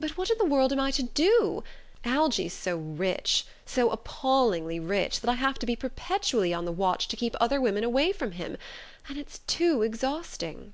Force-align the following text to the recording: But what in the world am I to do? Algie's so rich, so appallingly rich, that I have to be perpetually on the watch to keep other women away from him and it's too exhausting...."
But 0.00 0.16
what 0.16 0.28
in 0.28 0.38
the 0.38 0.44
world 0.44 0.72
am 0.72 0.80
I 0.80 0.90
to 0.90 1.04
do? 1.04 1.62
Algie's 2.04 2.52
so 2.52 2.76
rich, 2.78 3.46
so 3.64 3.90
appallingly 3.90 4.80
rich, 4.80 5.20
that 5.20 5.30
I 5.30 5.34
have 5.34 5.56
to 5.60 5.66
be 5.66 5.76
perpetually 5.76 6.52
on 6.52 6.64
the 6.64 6.72
watch 6.72 7.06
to 7.06 7.16
keep 7.16 7.36
other 7.40 7.60
women 7.60 7.84
away 7.84 8.10
from 8.10 8.32
him 8.32 8.56
and 9.08 9.16
it's 9.18 9.38
too 9.46 9.82
exhausting...." 9.82 10.72